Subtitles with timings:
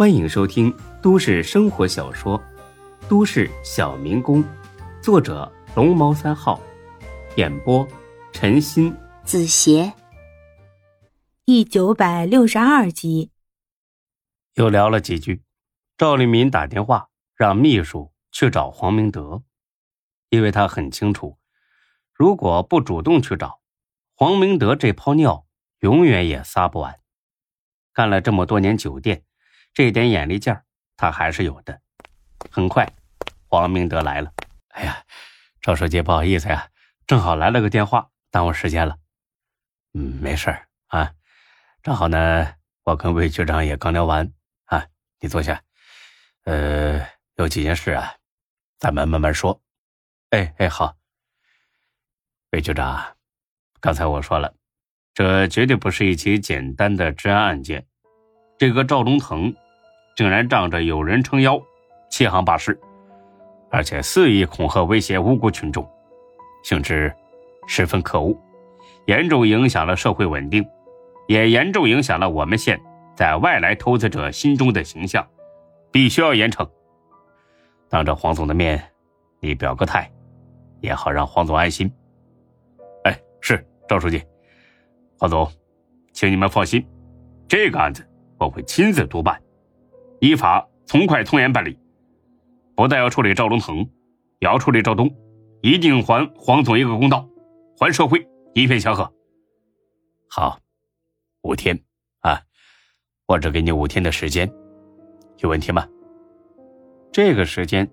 [0.00, 2.38] 欢迎收听都市生活小说
[3.06, 4.42] 《都市小民工》，
[5.02, 6.58] 作者龙猫三号，
[7.36, 7.86] 演播
[8.32, 9.92] 陈鑫、子邪，
[11.44, 13.30] 第九百六十二集。
[14.54, 15.42] 又聊了几句，
[15.98, 19.42] 赵立民打电话让秘书去找黄明德，
[20.30, 21.36] 因为他很清楚，
[22.14, 23.60] 如果不主动去找，
[24.14, 25.44] 黄明德这泡尿
[25.80, 27.00] 永远也撒不完。
[27.92, 29.24] 干了这么多年酒店，
[29.72, 30.64] 这点眼力劲儿
[30.96, 31.80] 他还是有的。
[32.50, 32.90] 很快，
[33.48, 34.32] 黄明德来了。
[34.68, 35.04] 哎呀，
[35.60, 36.68] 赵书记，不好意思呀，
[37.06, 38.96] 正好来了个电话，耽误时间了。
[39.92, 41.12] 嗯，没事儿啊，
[41.82, 44.32] 正好呢，我跟魏局长也刚聊完
[44.66, 44.86] 啊。
[45.20, 45.62] 你坐下，
[46.44, 47.06] 呃，
[47.36, 48.14] 有几件事啊，
[48.78, 49.60] 咱们慢慢说。
[50.30, 50.96] 哎哎，好。
[52.52, 53.16] 魏局长，
[53.80, 54.54] 刚才我说了，
[55.14, 57.86] 这绝对不是一起简单的治安案件。
[58.58, 59.54] 这个赵忠腾，
[60.20, 61.58] 竟然仗着有人撑腰，
[62.10, 62.78] 欺行霸市，
[63.70, 65.88] 而且肆意恐吓威胁无辜群众，
[66.62, 67.10] 性质
[67.66, 68.38] 十分可恶，
[69.06, 70.62] 严重影响了社会稳定，
[71.26, 72.78] 也严重影响了我们县
[73.16, 75.26] 在外来投资者心中的形象，
[75.90, 76.68] 必须要严惩。
[77.88, 78.92] 当着黄总的面，
[79.40, 80.12] 你表个态，
[80.82, 81.90] 也好让黄总安心。
[83.04, 84.22] 哎，是赵书记，
[85.18, 85.50] 黄总，
[86.12, 86.86] 请你们放心，
[87.48, 88.06] 这个案子。
[88.38, 89.40] 我会亲自督办，
[90.20, 91.78] 依法从快从严办理。
[92.74, 93.78] 不但要处理赵忠腾，
[94.38, 95.14] 也要处理赵东，
[95.62, 97.28] 一定还黄总一个公道，
[97.78, 99.12] 还社会一片祥和。
[100.28, 100.58] 好，
[101.42, 101.78] 五天
[102.20, 102.40] 啊，
[103.26, 104.50] 我只给你五天的时间，
[105.38, 105.86] 有问题吗？
[107.12, 107.90] 这个时间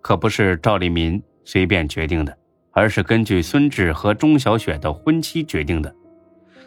[0.00, 2.38] 可不是赵立民随便决定的，
[2.70, 5.94] 而是根据孙志和钟小雪的婚期决定的。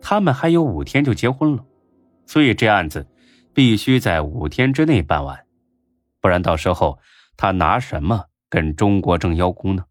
[0.00, 1.64] 他们还有五天就结婚了。
[2.26, 3.06] 所以这案子
[3.56, 5.46] 必须在五天之内办完，
[6.20, 6.98] 不然到时候
[7.38, 9.86] 他拿什么跟中国正邀功呢？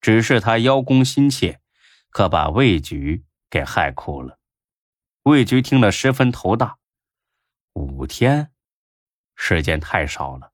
[0.00, 1.60] 只是他邀功心切，
[2.08, 4.38] 可把魏局给害苦了。
[5.24, 6.78] 魏局听了十分头大，
[7.74, 8.50] 五天
[9.36, 10.52] 时间太少了，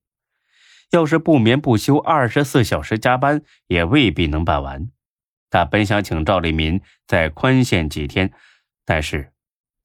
[0.91, 4.91] 要是不眠不休二十四小时加班，也未必能办完。
[5.49, 8.33] 他本想请赵立民再宽限几天，
[8.84, 9.33] 但是。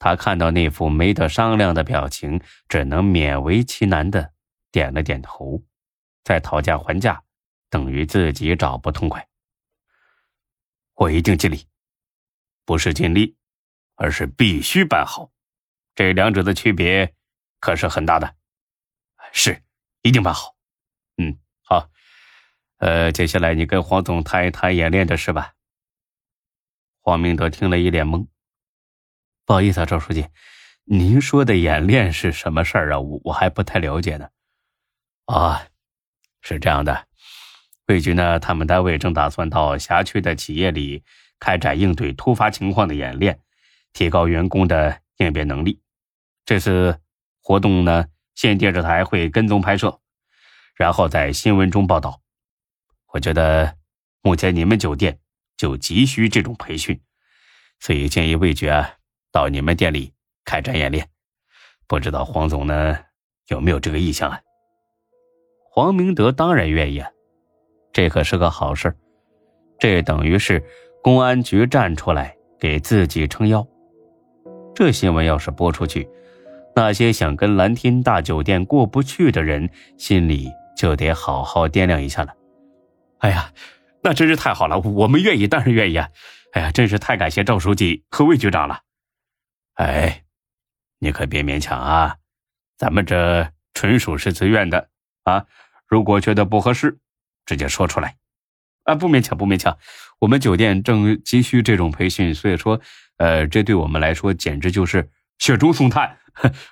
[0.06, 2.40] 他看到那副没得商量的表情，
[2.70, 4.34] 只能勉为其难的
[4.72, 5.64] 点了点头。
[6.24, 7.24] 再讨价还价，
[7.72, 9.28] 等于自己找不痛快。
[10.94, 11.68] 我一定尽力，
[12.66, 13.36] 不是尽力，
[13.96, 15.32] 而是必须办好。
[15.96, 17.16] 这两者的区别
[17.60, 18.36] 可是很大的。
[19.32, 19.64] 是，
[20.04, 20.56] 一定办好。
[21.18, 21.90] 嗯，好。
[22.78, 25.54] 呃，接下来你跟黄总谈一谈演练的事吧。
[27.02, 28.28] 黄明德听了一脸懵。
[29.46, 30.26] 不好意思啊，赵书记，
[30.86, 33.00] 您说的演练是什么事儿啊？
[33.00, 34.28] 我我还不太了解呢。
[35.26, 35.68] 啊，
[36.42, 37.06] 是这样的，
[37.86, 41.04] 魏局呢，他们单位正打算到辖区的企业里
[41.40, 43.40] 开展应对突发情况的演练，
[43.94, 45.80] 提高员工的应变能力。
[46.44, 47.00] 这次
[47.40, 50.00] 活动呢，县电视台会跟踪拍摄，
[50.74, 52.20] 然后在新闻中报道。
[53.10, 53.78] 我觉得
[54.24, 55.20] 目前你们酒店
[55.56, 57.00] 就急需这种培训，
[57.80, 58.96] 所以建议魏局啊。
[59.36, 60.14] 到你们店里
[60.46, 61.06] 开展演练，
[61.90, 62.98] 不知道黄总呢
[63.48, 64.40] 有没有这个意向啊？
[65.70, 67.10] 黄明德当然愿意啊，
[67.92, 68.96] 这可是个好事
[69.78, 70.64] 这等于是
[71.04, 73.68] 公安局站出来给自己撑腰。
[74.74, 76.08] 这新闻要是播出去，
[76.74, 82.34] 那些想跟蓝天大酒店过不去的人心里就得好好掂量一下了。
[83.20, 83.52] 哎呀，
[84.02, 86.08] 那真是太好了，我们愿意，当然愿意啊！
[86.54, 88.85] 哎呀，真是太感谢赵书记和魏局长了。
[89.76, 90.24] 哎，
[91.00, 92.18] 你可别勉强啊！
[92.78, 94.90] 咱们这纯属是自愿的
[95.24, 95.46] 啊。
[95.88, 97.00] 如果觉得不合适，
[97.46, 98.18] 直接说出来
[98.84, 98.96] 啊！
[98.96, 99.78] 不勉强，不勉强。
[100.20, 102.80] 我们酒店正急需这种培训，所以说，
[103.18, 105.10] 呃，这对我们来说简直就是
[105.40, 106.18] 雪中送炭。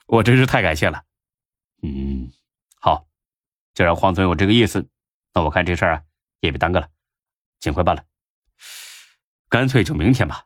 [0.07, 1.03] 我真是太感谢了。
[1.81, 2.31] 嗯，
[2.79, 3.05] 好，
[3.73, 4.89] 既然黄总有这个意思，
[5.33, 6.03] 那我看这事儿啊
[6.39, 6.87] 也别耽搁了，
[7.59, 8.03] 尽快办了。
[9.49, 10.45] 干脆就明天吧，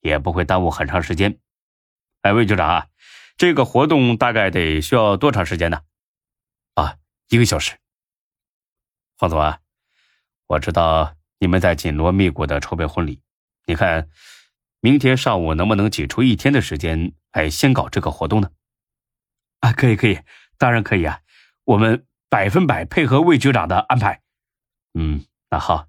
[0.00, 1.38] 也不会耽误很长时间。
[2.22, 2.88] 哎，魏局长啊，
[3.36, 5.82] 这个活动大概得需要多长时间呢？
[6.74, 6.96] 啊，
[7.28, 7.78] 一个小时。
[9.16, 9.60] 黄总啊，
[10.46, 13.20] 我知道你们在紧锣密鼓的筹备婚礼，
[13.66, 14.08] 你看，
[14.80, 18.50] 明天上午能不能挤出一天的时间来先搞这个活动呢？
[19.60, 20.20] 啊，可以，可以，
[20.56, 21.20] 当然可以啊，
[21.64, 24.22] 我们百分百配合魏局长的安排。
[24.94, 25.88] 嗯，那好，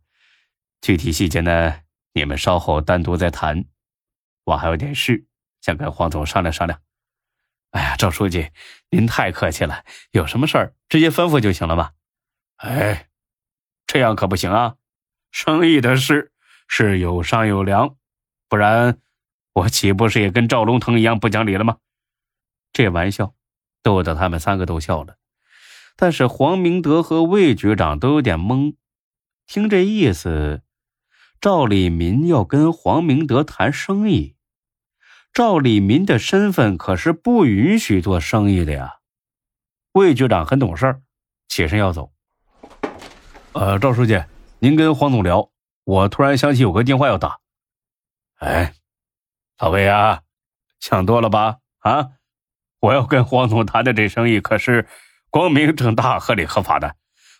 [0.81, 1.81] 具体细节呢，
[2.13, 3.65] 你们稍后单独再谈。
[4.45, 5.28] 我还有点事。
[5.61, 6.81] 想跟黄总商量商量。
[7.71, 8.49] 哎呀，赵书记，
[8.89, 11.91] 您太客气了，有什么事儿直接吩咐就行了嘛。
[12.55, 13.09] 哎，
[13.85, 14.75] 这样可不行啊，
[15.31, 16.31] 生意的事
[16.67, 17.95] 是有商有量，
[18.47, 18.97] 不然
[19.53, 21.77] 我岂不是也跟赵龙腾一样不讲理了吗？
[22.73, 23.35] 这玩笑
[23.83, 25.17] 逗得他们三个都笑了，
[25.95, 28.75] 但是黄明德和魏局长都有点懵，
[29.45, 30.63] 听这意思，
[31.39, 34.35] 赵立民要跟黄明德谈生意。
[35.33, 38.97] 赵立民的身份可是不允许做生意的呀。
[39.93, 41.01] 魏局长很懂事儿，
[41.47, 42.11] 起身要走。
[43.53, 44.23] 呃，赵书记，
[44.59, 45.49] 您跟黄总聊，
[45.83, 47.39] 我突然想起有个电话要打。
[48.35, 48.73] 哎，
[49.57, 50.21] 老魏啊，
[50.79, 51.57] 想多了吧？
[51.79, 52.11] 啊，
[52.79, 54.87] 我要跟黄总谈的这生意可是
[55.29, 56.95] 光明正大、合理合法的，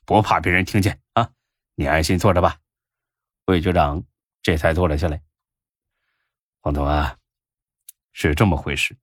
[0.06, 1.30] 不怕别人听见啊。
[1.76, 2.58] 你安心坐着吧。
[3.46, 4.04] 魏局长
[4.42, 5.22] 这才坐了下来。
[6.62, 7.19] 黄总啊。
[8.12, 8.98] 是这么回事，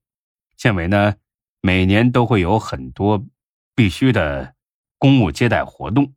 [0.57, 1.15] 县委呢
[1.61, 3.25] 每年都会有很多
[3.75, 4.55] 必须的
[4.97, 6.13] 公务接待活动。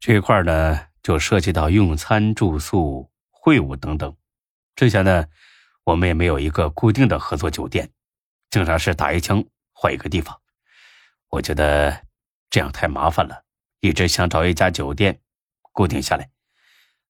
[0.00, 4.16] 这一块呢就涉及到用餐、住宿、会务等等。
[4.74, 5.26] 之前呢
[5.84, 7.90] 我们也没有一个固定的合作酒店，
[8.50, 10.40] 经常是打一枪换一个地方。
[11.28, 12.04] 我觉得
[12.50, 13.44] 这样太麻烦了，
[13.80, 15.20] 一直想找一家酒店
[15.72, 16.30] 固定下来，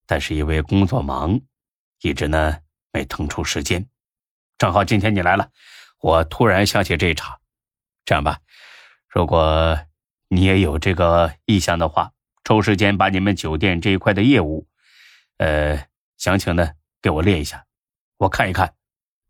[0.07, 1.41] 但是因为工作忙，
[2.03, 2.59] 一直呢
[2.93, 3.89] 没腾出时间。
[4.63, 5.49] 正好今天你来了，
[6.01, 7.41] 我突然想起这一茬。
[8.05, 8.39] 这样吧，
[9.09, 9.77] 如果
[10.29, 12.13] 你也有这个意向的话，
[12.45, 14.69] 抽时间把你们酒店这一块的业务，
[15.39, 17.65] 呃，详情呢给我列一下，
[18.19, 18.75] 我看一看，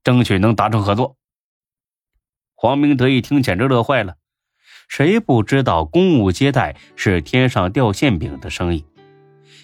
[0.04, 1.16] 争取能达成合作。
[2.54, 4.16] 黄明德一听简直乐坏了，
[4.86, 8.84] 谁不知道公务接待是天上掉馅饼的生意？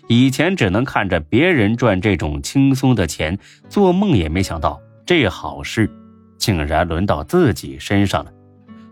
[0.08, 3.38] 以前只能看着别人赚这种轻松的钱，
[3.68, 4.80] 做梦也没想到。
[5.08, 5.90] 这好事，
[6.36, 8.34] 竟然轮到自己身上了！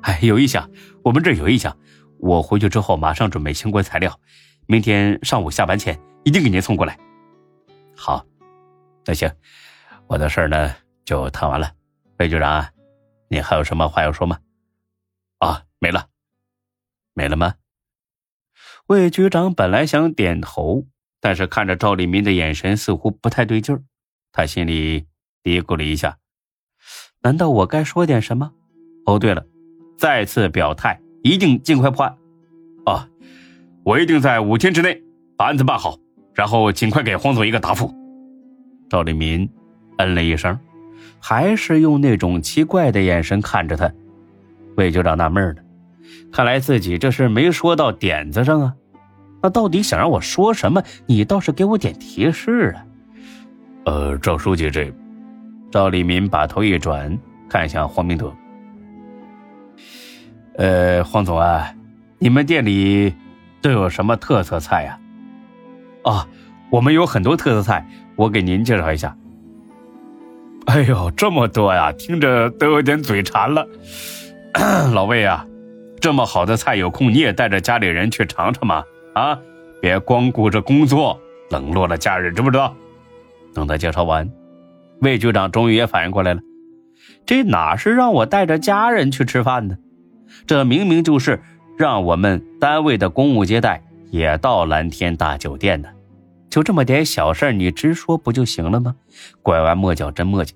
[0.00, 0.70] 哎，有意向，
[1.04, 1.76] 我们这有意向。
[2.18, 4.18] 我回去之后马上准备相关材料，
[4.66, 6.98] 明天上午下班前一定给您送过来。
[7.94, 8.24] 好，
[9.04, 9.30] 那行，
[10.06, 10.74] 我的事儿呢
[11.04, 11.70] 就谈完了。
[12.18, 12.66] 魏局长，
[13.28, 14.38] 你还有什么话要说吗？
[15.40, 16.06] 啊，没了，
[17.12, 17.56] 没了吗？
[18.86, 20.86] 魏局长本来想点头，
[21.20, 23.82] 但是看着赵立民的眼神似乎不太对劲儿，
[24.32, 25.04] 他心里。
[25.46, 26.16] 嘀咕了一下，
[27.22, 28.50] 难道我该说点什么？
[29.04, 29.46] 哦，对了，
[29.96, 32.16] 再次表态，一定尽快破案。
[32.84, 33.08] 啊，
[33.84, 35.00] 我一定在五天之内
[35.36, 35.96] 把案子办好，
[36.34, 37.94] 然后尽快给黄总一个答复。
[38.90, 39.48] 赵立民
[39.98, 40.58] 嗯了一声，
[41.20, 43.88] 还是用那种奇怪的眼神看着他。
[44.76, 45.62] 魏局长纳闷了，
[46.32, 48.74] 看来自己这是没说到点子上啊。
[49.44, 50.82] 那到底想让我说什么？
[51.06, 52.84] 你倒是给我点提示啊。
[53.84, 54.92] 呃，赵书记这。
[55.70, 57.18] 赵立民把头一转，
[57.48, 58.32] 看向黄明德。
[60.56, 61.74] 呃，黄总啊，
[62.18, 63.14] 你们店里
[63.60, 64.98] 都有什么特色菜呀？
[66.04, 66.26] 啊，
[66.70, 69.16] 我们有很多特色菜，我给您介绍一下。
[70.66, 73.66] 哎呦，这么多呀，听着都有点嘴馋了。
[74.94, 75.46] 老魏啊，
[76.00, 78.82] 这么好的菜，有空你也带着家里人去尝尝嘛！
[79.14, 79.38] 啊，
[79.82, 81.20] 别光顾着工作，
[81.50, 82.74] 冷落了家人，知不知道？
[83.52, 84.28] 等他介绍完。
[85.00, 86.40] 魏局长终于也反应过来了，
[87.24, 89.76] 这哪是让我带着家人去吃饭呢？
[90.46, 91.40] 这明明就是
[91.78, 95.88] 让我们单位的公务接待也到蓝天大酒店呢。
[96.48, 98.96] 就这么点小事你直说不就行了吗？
[99.42, 100.52] 拐弯抹角真磨叽。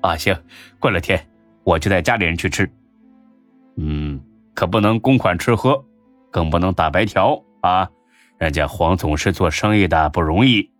[0.00, 0.36] 啊，行，
[0.78, 1.26] 过了天
[1.64, 2.70] 我就带家里人去吃。
[3.76, 4.20] 嗯，
[4.54, 5.84] 可不能公款吃喝，
[6.30, 7.90] 更不能打白条啊！
[8.38, 10.70] 人家黄总是做生意的，不容易。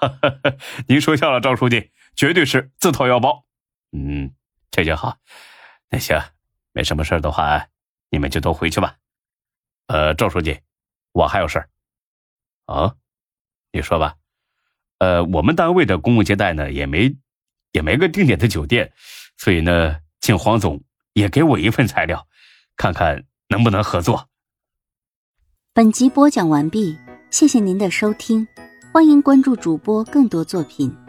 [0.86, 1.90] 您说笑了，赵书记。
[2.16, 3.44] 绝对是自掏腰包，
[3.92, 4.34] 嗯，
[4.70, 5.18] 这就好。
[5.90, 6.18] 那行，
[6.72, 7.68] 没什么事的话，
[8.10, 8.96] 你们就都回去吧。
[9.86, 10.60] 呃，赵书记，
[11.12, 11.68] 我还有事儿。
[12.64, 12.96] 啊，
[13.70, 14.16] 你说吧。
[14.98, 17.14] 呃，我们单位的公务接待呢，也没
[17.72, 18.92] 也没个定点的酒店，
[19.36, 20.82] 所以呢，请黄总
[21.12, 22.26] 也给我一份材料，
[22.76, 24.30] 看看能不能合作。
[25.74, 26.98] 本集播讲完毕，
[27.30, 28.48] 谢谢您的收听，
[28.90, 31.05] 欢迎关注主播更多作品。